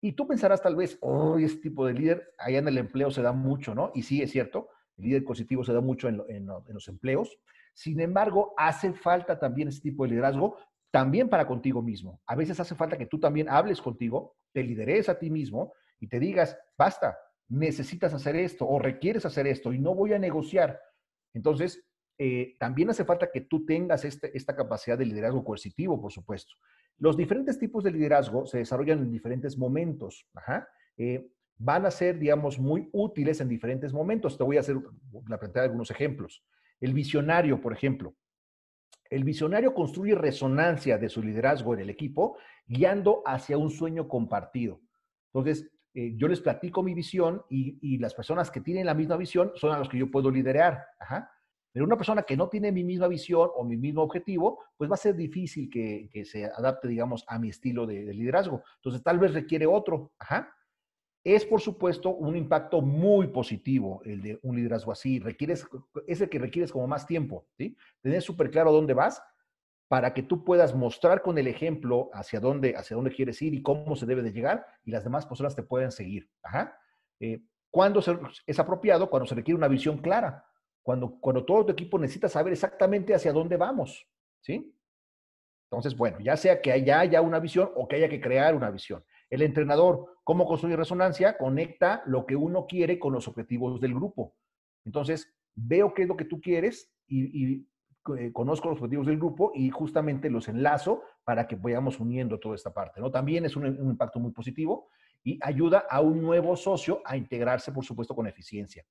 [0.00, 3.20] Y tú pensarás tal vez, oh, este tipo de líder, allá en el empleo se
[3.20, 3.90] da mucho, ¿no?
[3.94, 7.38] Y sí, es cierto, el líder coercitivo se da mucho en, en los empleos,
[7.74, 10.56] sin embargo, hace falta también ese tipo de liderazgo
[10.90, 12.20] también para contigo mismo.
[12.26, 16.08] A veces hace falta que tú también hables contigo, te lideres a ti mismo y
[16.08, 17.16] te digas, basta,
[17.48, 20.80] necesitas hacer esto o requieres hacer esto y no voy a negociar.
[21.32, 21.84] Entonces,
[22.18, 26.54] eh, también hace falta que tú tengas este, esta capacidad de liderazgo coercitivo, por supuesto.
[26.98, 30.28] Los diferentes tipos de liderazgo se desarrollan en diferentes momentos.
[30.98, 34.36] Eh, van a ser, digamos, muy útiles en diferentes momentos.
[34.36, 34.76] Te voy a hacer
[35.28, 36.44] la plantear algunos ejemplos.
[36.80, 38.14] El visionario, por ejemplo.
[39.10, 44.80] El visionario construye resonancia de su liderazgo en el equipo, guiando hacia un sueño compartido.
[45.32, 49.52] Entonces, eh, yo les platico mi visión y, las personas que tienen la misma visión
[49.56, 50.86] son a los que yo puedo liderar.
[51.72, 54.94] Pero una persona que no tiene mi misma visión o mi mismo objetivo, pues va
[54.94, 58.62] a ser difícil que, se adapte, digamos, a mi estilo de, de, liderazgo.
[58.76, 60.12] Entonces, tal vez requiere otro.
[60.18, 60.52] Ajá
[61.22, 65.18] es, por supuesto, un impacto muy positivo el de un liderazgo así.
[65.18, 65.66] Requieres,
[66.06, 67.76] es el que requieres como más tiempo, ¿sí?
[68.00, 69.22] Tener súper claro dónde vas
[69.88, 73.62] para que tú puedas mostrar con el ejemplo hacia dónde, hacia dónde quieres ir y
[73.62, 76.30] cómo se debe de llegar y las demás personas te pueden seguir.
[77.18, 78.00] Eh, cuando
[78.46, 79.10] es apropiado?
[79.10, 80.46] Cuando se requiere una visión clara.
[80.82, 84.08] Cuando, cuando todo tu equipo necesita saber exactamente hacia dónde vamos,
[84.40, 84.74] ¿sí?
[85.70, 88.70] Entonces, bueno, ya sea que haya, haya una visión o que haya que crear una
[88.70, 89.04] visión.
[89.30, 91.38] El entrenador, ¿cómo construye resonancia?
[91.38, 94.34] Conecta lo que uno quiere con los objetivos del grupo.
[94.84, 97.66] Entonces, veo qué es lo que tú quieres y,
[98.18, 102.56] eh, conozco los objetivos del grupo y justamente los enlazo para que vayamos uniendo toda
[102.56, 103.00] esta parte.
[103.00, 103.10] ¿no?
[103.10, 104.88] También es un, un impacto muy positivo
[105.22, 108.84] y ayuda a un nuevo socio a integrarse, por supuesto, con eficiencia.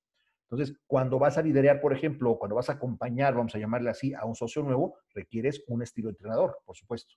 [0.50, 4.14] Entonces, cuando vas a liderar, por ejemplo, cuando vas a acompañar, vamos a llamarle así,
[4.14, 7.14] a un socio nuevo, requieres un estilo entrenador, por supuesto.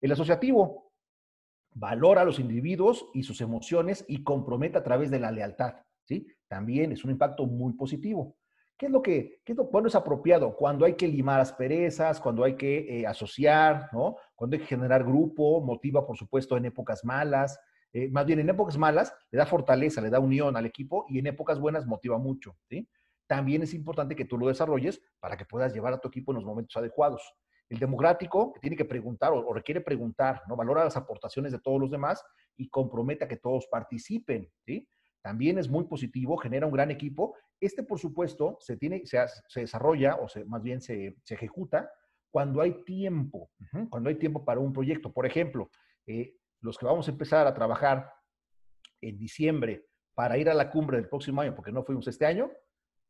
[0.00, 0.92] El asociativo,
[1.78, 6.26] valora a los individuos y sus emociones y compromete a través de la lealtad, ¿sí?
[6.48, 8.36] También es un impacto muy positivo.
[8.78, 10.56] ¿Qué es lo que, qué es lo, cuándo es apropiado?
[10.56, 14.16] Cuando hay que limar asperezas, cuando hay que eh, asociar, ¿no?
[14.34, 17.58] Cuando hay que generar grupo, motiva, por supuesto, en épocas malas.
[17.92, 21.18] Eh, más bien, en épocas malas le da fortaleza, le da unión al equipo y
[21.18, 22.88] en épocas buenas motiva mucho, ¿sí?
[23.26, 26.36] También es importante que tú lo desarrolles para que puedas llevar a tu equipo en
[26.36, 27.34] los momentos adecuados.
[27.68, 30.56] El democrático, tiene que preguntar o, requiere preguntar, ¿no?
[30.56, 32.24] Valora las aportaciones de todos los demás
[32.56, 34.88] y compromete a que todos participen, ¿sí?
[35.26, 37.34] también es muy positivo, genera un gran equipo.
[37.58, 39.26] Este, por supuesto, se, tiene, se,
[39.60, 41.90] desarrolla o más bien se, se, ejecuta
[42.30, 43.50] cuando hay tiempo,
[43.90, 45.12] cuando hay tiempo para un proyecto.
[45.12, 45.68] Por ejemplo,
[46.06, 48.08] eh, los que vamos a empezar a trabajar
[49.00, 52.48] en diciembre para ir a la cumbre del próximo año, porque no fuimos este año,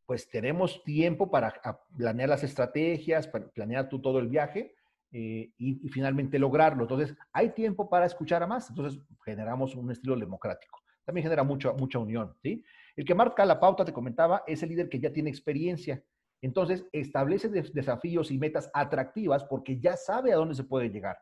[0.07, 1.53] pues tenemos tiempo para
[1.97, 4.75] planear las estrategias, para planear tú todo el viaje
[5.13, 6.83] eh, y, y, finalmente lograrlo.
[6.83, 8.71] Entonces, hay tiempo para escuchar a más.
[8.71, 12.63] Entonces, generamos un estilo democrático también genera mucha, mucha unión, ¿sí?
[12.97, 16.03] El que marca la pauta, te comentaba, es el líder que ya tiene experiencia.
[16.43, 21.17] Entonces, establece desafíos y metas atractivas porque ya sabe a dónde se puede llegar.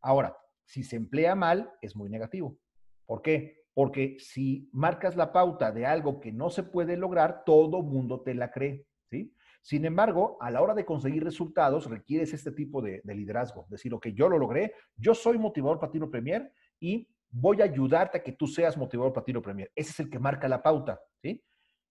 [0.00, 2.58] Ahora, si se emplea mal, es muy negativo.
[3.04, 3.61] ¿Por qué?
[3.74, 8.34] Porque si marcas la pauta de algo que no se puede lograr, todo mundo te
[8.34, 8.86] la cree.
[9.60, 13.66] Sin embargo, a la hora de conseguir resultados, requieres este tipo de, de liderazgo.
[13.68, 18.22] Decir, ok, yo lo logré, yo soy motivador Patino Premier y voy a ayudarte a
[18.22, 19.72] que tú seas motivador para Tiro Premier.
[19.74, 21.00] Ese es el que marca la pauta.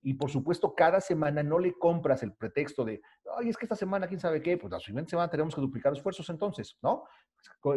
[0.04, 3.02] Y por supuesto, cada semana no le compras el pretexto de,
[3.38, 5.94] ay, es que esta semana, quién sabe qué, pues la siguiente semana tenemos que duplicar
[5.94, 7.04] esfuerzos entonces, ¿no?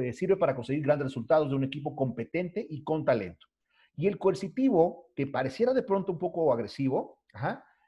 [0.01, 3.47] Eh, sirve para conseguir grandes resultados de un equipo competente y con talento.
[3.97, 7.21] Y el coercitivo, que pareciera de pronto un poco agresivo,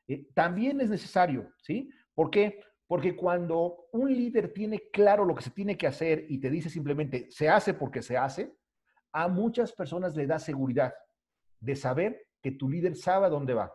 [0.06, 1.90] eh, también es necesario, ¿sí?
[2.14, 2.60] ¿Por qué?
[2.86, 6.70] Porque cuando un líder tiene claro lo que se tiene que hacer y te dice
[6.70, 8.54] simplemente, se hace porque se hace,
[9.12, 10.94] a muchas personas le da seguridad
[11.58, 13.72] de saber que tu líder sabe a dónde va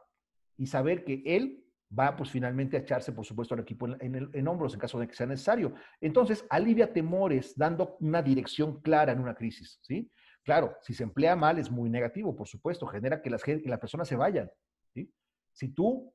[0.58, 1.66] y saber que él
[1.98, 5.08] va pues finalmente a echarse, por supuesto, al equipo en, en, hombros en caso de
[5.08, 5.74] que sea necesario.
[6.00, 10.10] Entonces, alivia temores dando una dirección clara en una crisis, ¿sí?
[10.44, 14.08] Claro, si se emplea mal es muy negativo, por supuesto, genera que las, que personas
[14.08, 14.50] se vayan.
[15.54, 16.14] Si tú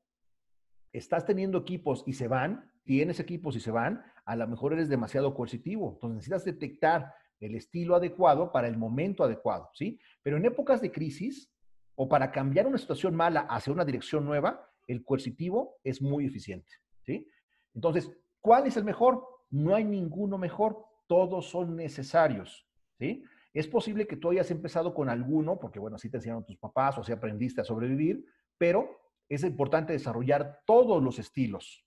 [0.92, 4.88] estás teniendo equipos y se van, tienes equipos y se van, a lo mejor eres
[4.88, 5.92] demasiado coercitivo.
[5.92, 10.00] Entonces necesitas detectar el estilo adecuado para el momento adecuado, ¿sí?
[10.22, 11.52] Pero en épocas de crisis
[11.94, 16.72] o para cambiar una situación mala hacia una dirección nueva, el coercitivo es muy eficiente,
[17.02, 17.28] ¿sí?
[17.74, 18.10] Entonces,
[18.40, 19.22] ¿cuál es el mejor?
[19.50, 22.66] No hay ninguno mejor, todos son necesarios,
[22.98, 23.22] ¿sí?
[23.56, 26.98] Es posible que tú hayas empezado con alguno, porque bueno, así te enseñaron tus papás
[26.98, 28.22] o así aprendiste a sobrevivir,
[28.58, 31.86] pero es importante desarrollar todos los estilos.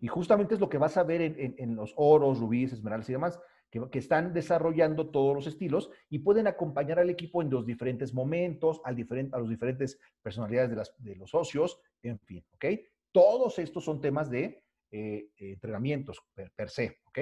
[0.00, 3.38] Y justamente es lo que vas a ver en, los oros, rubíes, esmeraldas y demás
[3.70, 8.80] que, están desarrollando todos los estilos y pueden acompañar al equipo en los diferentes momentos,
[8.82, 8.96] al
[9.32, 12.64] a los diferentes personalidades de, las, los socios, en fin, ¿ok?
[13.12, 17.18] Todos estos son temas de eh, entrenamientos per, se, ¿ok?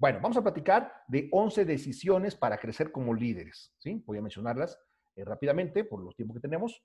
[0.00, 4.02] Bueno, vamos a platicar de 11 decisiones para crecer como líderes, ¿sí?
[4.06, 4.76] Voy a mencionarlas
[5.14, 6.82] eh, rápidamente por los tiempos que tenemos,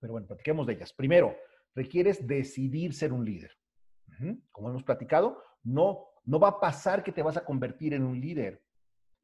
[0.00, 0.92] pero bueno, platiquemos de ellas.
[0.92, 1.36] Primero,
[1.74, 3.50] requieres decidir ser un líder.
[4.52, 8.20] Como hemos platicado, no no va a pasar que te vas a convertir en un
[8.20, 8.62] líder.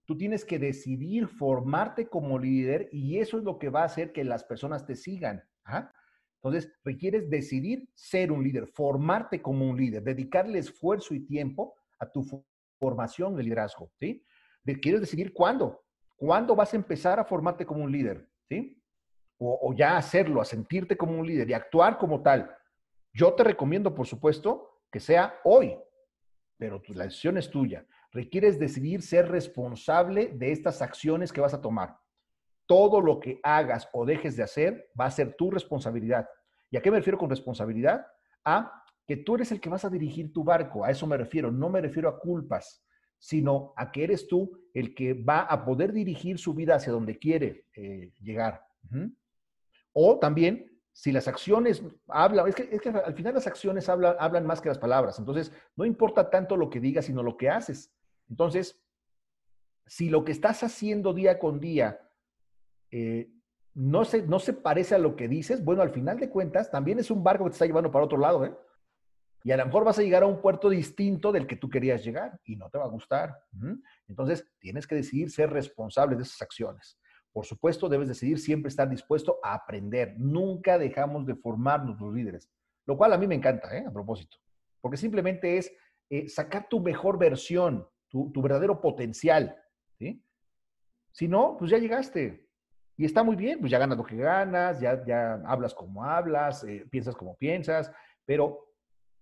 [0.06, 4.12] Tú tienes que decidir formarte como líder y eso es lo que va a hacer
[4.12, 5.42] que las personas te sigan.
[5.64, 5.90] ¿ah?
[6.42, 12.10] Entonces, requieres decidir ser un líder, formarte como un líder, dedicarle esfuerzo y tiempo a
[12.10, 12.22] tu
[12.80, 13.92] formación de liderazgo.
[14.00, 14.24] ¿sí?
[14.82, 15.84] Quieres decidir cuándo.
[16.16, 18.28] ¿Cuándo vas a empezar a formarte como un líder?
[18.48, 18.82] ¿sí?
[19.38, 22.54] O, ya hacerlo, a sentirte como un líder y actuar como tal.
[23.12, 25.78] Yo te recomiendo, por supuesto, que sea hoy,
[26.58, 27.86] pero la decisión es tuya.
[28.12, 31.96] Requieres decidir ser responsable de estas acciones que vas a tomar.
[32.66, 36.28] Todo lo que hagas o dejes de hacer va a ser tu responsabilidad.
[36.70, 38.06] ¿Y a qué me refiero con responsabilidad?
[38.44, 38.79] A
[39.10, 40.84] que tú eres el que vas a dirigir tu barco.
[40.84, 41.50] A eso me refiero.
[41.50, 42.80] No me refiero a culpas,
[43.18, 47.18] sino a que eres tú el que va a poder dirigir su vida hacia donde
[47.18, 48.64] quiere eh, llegar.
[49.92, 54.14] O también si las acciones hablan, es que, es que, al final las acciones hablan,
[54.20, 55.18] hablan más que las palabras.
[55.18, 57.92] Entonces, no importa tanto lo que digas, sino lo que haces.
[58.28, 58.80] Entonces,
[59.86, 61.98] si lo que estás haciendo día con día
[62.92, 63.28] eh,
[63.74, 67.00] no, se, no se parece a lo que dices, bueno, al final de cuentas, también
[67.00, 68.54] es un barco que te está llevando para otro lado, ¿eh?
[69.42, 72.04] Y a lo mejor vas a llegar a un puerto distinto del que tú querías
[72.04, 73.38] llegar y no te va a gustar.
[74.06, 76.98] Entonces, tienes que decidir ser responsable de esas acciones.
[77.32, 80.14] Por supuesto, debes decidir siempre estar dispuesto a aprender.
[80.18, 82.50] Nunca dejamos de formarnos los líderes,
[82.86, 83.84] lo cual a mí me encanta, ¿eh?
[83.86, 84.36] a propósito,
[84.80, 85.72] porque simplemente es
[86.10, 89.56] eh, sacar tu mejor versión, tu, tu verdadero potencial.
[89.96, 90.22] ¿sí?
[91.12, 92.48] Si no, pues ya llegaste.
[92.96, 96.64] Y está muy bien, pues ya ganas lo que ganas, ya, ya hablas como hablas,
[96.64, 97.90] eh, piensas como piensas,
[98.26, 98.69] pero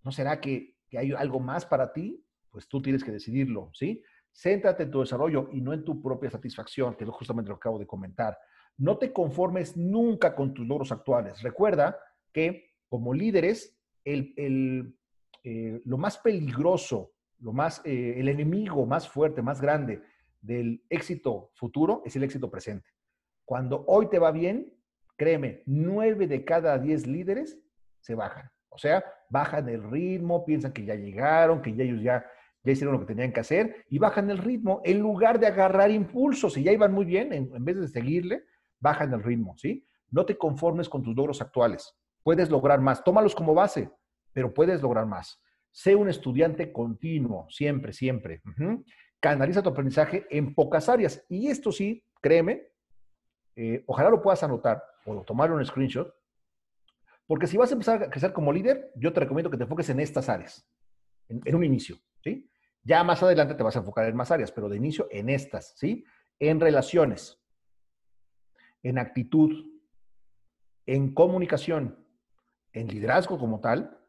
[0.02, 2.24] ¿no será que, que hay algo más para ti?
[2.50, 4.02] Pues tú tienes que decidirlo, ¿sí?
[4.32, 7.60] Céntrate en tu desarrollo y no en tu propia satisfacción, que es justamente lo que
[7.60, 8.38] acabo de comentar.
[8.76, 11.42] No te conformes nunca con tus logros actuales.
[11.42, 11.98] Recuerda
[12.32, 14.96] que como líderes, el, el,
[15.44, 20.02] eh, lo más peligroso, lo más, eh, el enemigo más fuerte, más grande
[20.40, 22.88] del éxito futuro es el éxito presente.
[23.44, 24.74] Cuando hoy te va bien,
[25.16, 27.60] créeme, nueve de cada diez líderes
[28.00, 28.50] se bajan.
[28.68, 32.24] O sea, bajan el ritmo, piensan que ya llegaron, que ya ellos ya,
[32.62, 35.90] ya hicieron lo que tenían que hacer y bajan el ritmo en lugar de agarrar
[35.90, 36.50] impulso.
[36.50, 38.44] Si ya iban muy bien, en, en vez de seguirle,
[38.80, 39.86] bajan el ritmo, ¿sí?
[40.10, 41.94] No te conformes con tus logros actuales.
[42.22, 43.04] Puedes lograr más.
[43.04, 43.90] Tómalos como base,
[44.32, 45.40] pero puedes lograr más.
[45.70, 48.42] Sé un estudiante continuo, siempre, siempre.
[49.20, 51.24] Canaliza tu aprendizaje en pocas áreas.
[51.28, 52.68] Y esto sí, créeme,
[53.56, 56.14] eh, ojalá lo puedas anotar o tomar un screenshot,
[57.28, 59.90] porque si vas a empezar a crecer como líder, yo te recomiendo que te enfoques
[59.90, 60.66] en estas áreas,
[61.28, 62.50] en, un inicio, ¿sí?
[62.82, 65.74] Ya más adelante te vas a enfocar en más áreas, pero de inicio en estas,
[65.76, 66.06] ¿sí?
[66.38, 67.38] En relaciones,
[68.82, 69.78] en actitud,
[70.86, 72.02] en comunicación,
[72.72, 74.00] en liderazgo como tal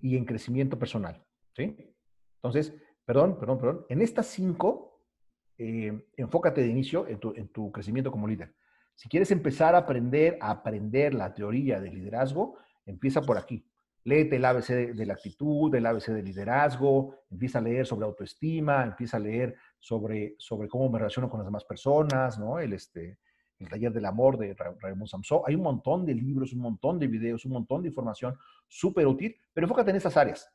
[0.00, 1.22] y en crecimiento personal,
[1.54, 1.94] ¿sí?
[2.36, 2.74] Entonces,
[3.04, 5.02] perdón, perdón, perdón, en estas cinco,
[5.58, 8.54] eh, enfócate de inicio en tu, en tu crecimiento como líder.
[8.94, 13.66] Si quieres empezar a aprender a aprender la teoría del liderazgo, empieza por aquí.
[14.04, 18.84] Léete el ABC de, la actitud, el ABC del liderazgo, empieza a leer sobre autoestima,
[18.84, 22.58] empieza a leer sobre, sobre cómo me relaciono con las demás personas, ¿no?
[22.58, 23.18] El, este,
[23.58, 25.40] el taller del amor de Raymond Samson.
[25.46, 28.36] Hay un montón de libros, un montón de videos, un montón de información
[28.68, 30.50] súper útil, pero enfócate en estas áreas.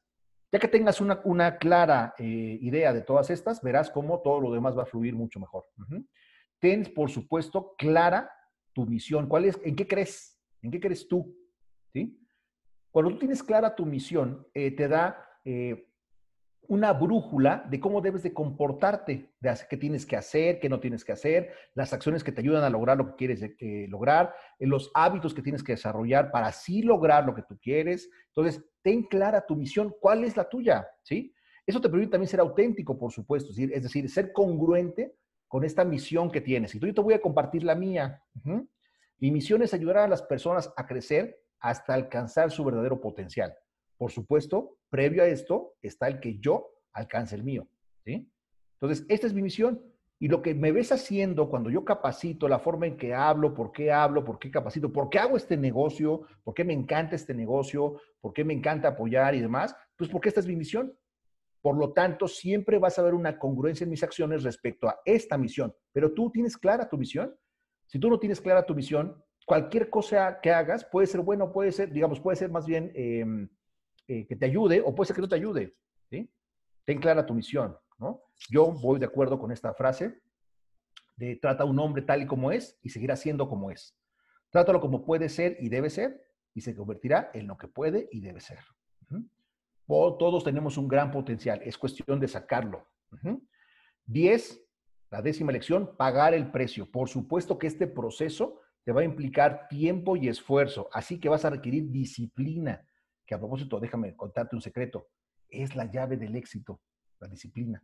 [0.52, 4.52] Ya que tengas una, una clara eh, idea de todas estas, verás cómo todo lo
[4.52, 5.66] demás va a fluir mucho mejor.
[6.60, 8.30] Ten, por supuesto, clara
[8.74, 9.28] tu misión.
[9.28, 9.60] ¿Cuál es?
[9.64, 10.40] ¿En qué crees?
[10.62, 11.36] ¿En qué crees tú?
[11.94, 12.20] ¿Sí?
[12.92, 15.88] Cuando tú tienes clara tu misión, eh, te da eh,
[16.68, 21.04] una brújula de cómo debes de comportarte, de qué tienes que hacer, qué no tienes
[21.04, 24.92] que hacer, las acciones que te ayudan a lograr lo que quieres eh, lograr, los
[24.94, 28.10] hábitos que tienes que desarrollar para así lograr lo que tú quieres.
[28.28, 31.34] Entonces, ten clara tu misión, cuál es la tuya, ¿sí?
[31.66, 35.16] Eso te permite también ser auténtico, por supuesto, es decir, ser congruente
[35.50, 36.74] con esta misión que tienes.
[36.76, 38.24] Y yo te voy a compartir la mía.
[39.18, 43.54] Mi misión es ayudar a las personas a crecer hasta alcanzar su verdadero potencial.
[43.98, 47.68] Por supuesto, previo a esto está el que yo alcance el mío.
[48.06, 48.32] ¿sí?
[48.76, 49.82] Entonces, esta es mi misión.
[50.20, 53.72] Y lo que me ves haciendo cuando yo capacito, la forma en que hablo, por
[53.72, 57.34] qué hablo, por qué capacito, por qué hago este negocio, por qué me encanta este
[57.34, 60.94] negocio, por qué me encanta apoyar y demás, pues porque esta es mi misión.
[61.62, 65.38] Por lo tanto, siempre vas a ver una congruencia en mis acciones respecto a esta
[65.38, 65.76] misión.
[65.92, 67.36] Pero tú tienes clara tu misión.
[67.88, 71.72] Si tú no tienes clara tu misión, cualquier cosa que hagas puede ser bueno, puede
[71.72, 73.26] ser, digamos, puede ser más bien eh,
[74.08, 75.76] eh, que te ayude o puede ser que no te ayude.
[76.86, 77.78] Ten clara tu misión.
[78.50, 80.20] Yo voy de acuerdo con esta frase
[81.18, 83.96] de trata a un hombre tal y como es y seguirá siendo como es.
[84.50, 88.22] Trátalo como puede ser y debe ser y se convertirá en lo que puede y
[88.22, 88.60] debe ser.
[89.90, 92.88] Todos tenemos un gran potencial, es cuestión de sacarlo.
[93.12, 93.48] Uh -huh.
[94.06, 94.64] Diez,
[95.10, 96.90] la décima lección, pagar el precio.
[96.92, 101.44] Por supuesto que este proceso te va a implicar tiempo y esfuerzo, así que vas
[101.44, 102.86] a requerir disciplina,
[103.26, 105.08] que a propósito, déjame contarte un secreto,
[105.48, 106.80] es la llave del éxito,
[107.20, 107.84] la disciplina.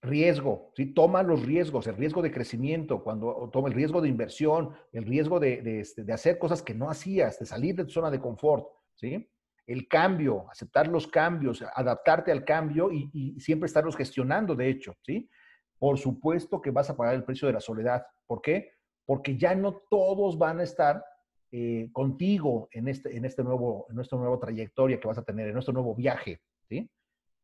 [0.00, 0.86] Riesgo, ¿sí?
[0.86, 5.38] toma los riesgos, el riesgo de crecimiento, cuando toma el riesgo de inversión, el riesgo
[5.38, 8.66] de, este, de hacer cosas que no hacías, de salir de tu zona de confort,
[8.94, 9.31] ¿sí?
[9.72, 15.30] El cambio, aceptar los cambios, adaptarte al cambio y, siempre estarlos gestionando, de hecho, ¿sí?
[15.78, 18.04] Por supuesto que vas a pagar el precio de la soledad.
[18.26, 18.72] ¿Por qué?
[19.06, 21.02] Porque ya no todos van a estar
[21.50, 25.54] eh, contigo en, este, en, este nuevo, nuestra nueva trayectoria que vas a tener, en
[25.54, 26.90] nuestro nuevo viaje, ¿sí?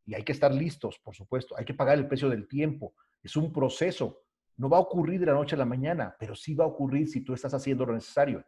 [0.05, 1.57] Y hay que estar listos, por supuesto.
[1.57, 2.95] Hay que pagar el precio del tiempo.
[3.23, 4.21] Es un proceso.
[4.59, 7.09] No va a ocurrir de la noche a la mañana, pero sí va a ocurrir
[7.09, 8.45] si tú estás haciendo lo necesario.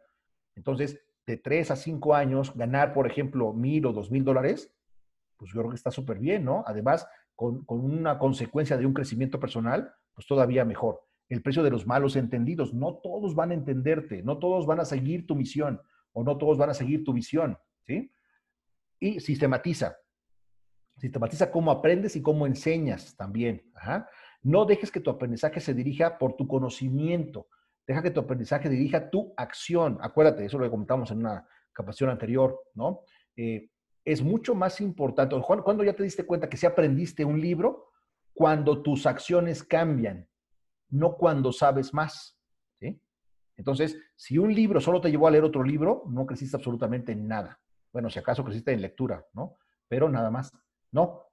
[0.55, 4.73] Entonces, de tres a cinco años, ganar, por ejemplo, mil o dos mil dólares,
[5.37, 6.63] pues yo creo que está súper bien, ¿no?
[6.67, 11.01] Además, con, con, una consecuencia de un crecimiento personal, pues todavía mejor.
[11.29, 12.73] El precio de los malos entendidos.
[12.73, 15.81] No todos van a entenderte, no todos van a seguir tu misión
[16.13, 18.11] o no todos van a seguir tu visión, ¿sí?
[18.99, 19.97] Y sistematiza.
[20.97, 23.63] Sistematiza cómo aprendes y cómo enseñas también.
[24.43, 27.47] No dejes que tu aprendizaje se dirija por tu conocimiento.
[27.87, 29.97] Deja que tu aprendizaje dirija tu acción.
[30.01, 33.01] Acuérdate, eso lo comentamos en una capacitación anterior, ¿no?
[33.35, 33.69] Eh,
[34.03, 35.35] es mucho más importante.
[35.41, 37.91] ¿Cuándo ya te diste cuenta que si aprendiste un libro?
[38.33, 40.27] Cuando tus acciones cambian.
[40.89, 42.37] no cuando sabes más.
[43.57, 47.27] Entonces, si un libro solo te llevó a leer otro libro, no creciste absolutamente en
[47.27, 47.59] nada.
[47.93, 49.57] Bueno, si acaso creciste en lectura, ¿no?
[49.87, 50.51] Pero nada más.
[50.91, 51.27] No.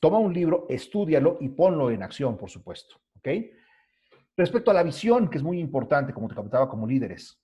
[0.00, 2.96] Toma un libro, estúdialo y ponlo en acción, por supuesto.
[3.16, 3.28] ¿Ok?
[4.36, 7.40] Respecto a la visión, que es muy importante, como te comentaba, como líderes,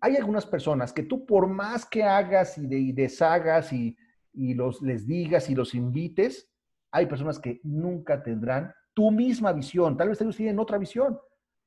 [0.00, 3.96] hay algunas personas que tú por más que hagas y, deshagas y,
[4.54, 6.48] los, les digas y los invites,
[6.92, 9.96] hay personas que nunca tendrán tu misma visión.
[9.96, 11.18] Tal vez ellos tienen otra visión.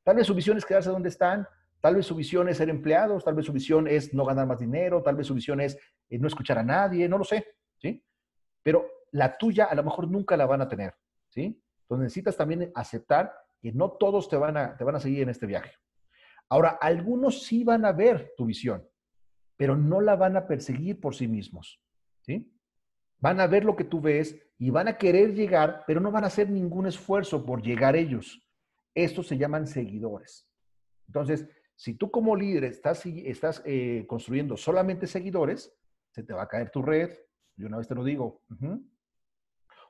[0.03, 1.47] Tal vez su visión es quedarse donde están,
[1.80, 4.59] tal vez su visión es ser empleados, tal vez su visión es no ganar más
[4.59, 5.78] dinero, tal vez su visión es
[6.09, 7.45] eh, no escuchar a nadie, no lo sé,
[7.78, 8.03] ¿sí?
[8.63, 10.95] Pero la tuya a lo mejor nunca la van a tener,
[11.30, 11.61] ¿sí?
[11.84, 13.32] Entonces necesitas también aceptar
[13.62, 15.72] que no todos te van a, te van a seguir en este viaje.
[16.49, 18.86] Ahora, algunos sí van a ver tu visión,
[19.55, 21.82] pero no la van a perseguir por sí mismos.
[22.22, 22.51] ¿sí?
[23.20, 26.24] Van a ver lo que tú ves y van a querer llegar, pero no van
[26.24, 28.45] a hacer ningún esfuerzo por llegar ellos.
[28.93, 30.47] Estos se llaman seguidores.
[31.07, 35.74] Entonces, si tú como líder estás, estás eh, construyendo solamente seguidores,
[36.12, 37.12] se te va a caer tu red.
[37.55, 38.41] Yo una vez te lo digo.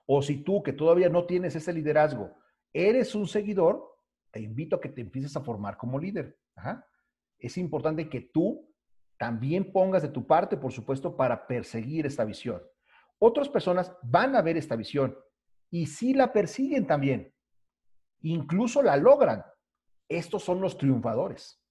[0.05, 2.36] O si tú que todavía no tienes ese liderazgo,
[2.74, 3.84] eres un seguidor,
[4.32, 6.38] te invito a que te empieces a formar como líder.
[7.38, 8.72] Es importante que tú
[9.17, 12.61] también pongas de tu parte, por supuesto, para perseguir esta visión.
[13.19, 15.15] Otras personas van a ver esta visión
[15.69, 17.34] y sí la persiguen también.
[18.22, 19.43] Incluso la logran.
[20.09, 21.61] Estos son los triunfadores.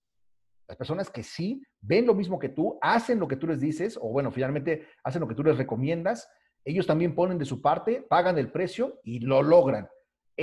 [0.68, 3.98] Las personas que sí ven lo mismo que tú, hacen lo que tú les dices,
[4.00, 6.30] o bueno, finalmente hacen lo que tú les recomiendas,
[6.64, 9.88] ellos también ponen de su parte, pagan el precio y lo logran.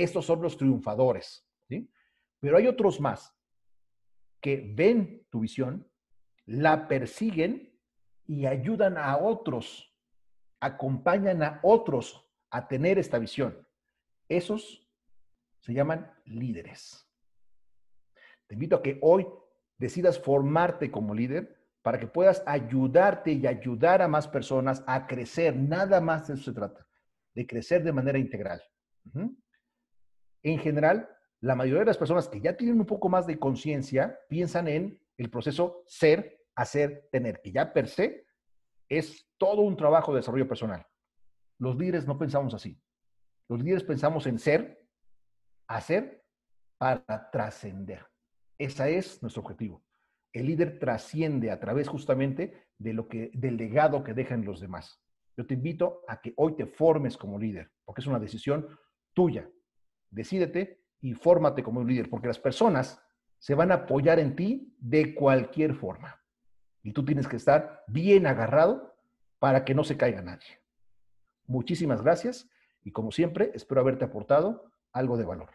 [0.02, 1.90] Estos son los triunfadores, ¿sí?
[2.38, 3.34] Pero hay otros más
[4.40, 5.90] que ven tu visión,
[6.46, 7.76] la persiguen
[8.24, 9.92] y ayudan a otros,
[10.60, 13.66] acompañan a otros a tener esta visión.
[14.28, 14.88] Esos
[15.60, 17.04] se llaman líderes.
[18.46, 19.26] Te invito a que hoy
[19.78, 25.56] decidas formarte como líder para que puedas ayudarte y ayudar a más personas a crecer.
[25.56, 26.86] Nada más de eso se trata,
[27.34, 28.62] de crecer de manera integral
[30.42, 31.08] en general,
[31.40, 35.00] la mayoría de las personas que ya tienen un poco más de conciencia piensan en
[35.16, 38.26] el proceso ser, hacer, tener, que ya per se
[38.88, 40.86] es todo un trabajo de desarrollo personal.
[41.58, 42.80] Los líderes no pensamos así.
[43.48, 44.86] Los líderes pensamos en ser,
[45.66, 46.24] hacer,
[46.78, 48.06] para trascender.
[48.56, 49.84] Ese es nuestro objetivo.
[50.32, 55.00] El líder trasciende a través justamente de lo que, del legado que dejan los demás.
[55.36, 58.68] Yo te invito a que hoy te formes como líder, porque es una decisión
[59.14, 59.48] tuya,
[60.10, 63.02] Decídete y fórmate como un líder, porque las personas
[63.38, 66.20] se van a apoyar en ti de cualquier forma.
[66.82, 68.96] Y tú tienes que estar bien agarrado
[69.38, 70.60] para que no se caiga nadie.
[71.46, 72.50] Muchísimas gracias
[72.82, 75.50] y como siempre, espero haberte aportado algo de valor.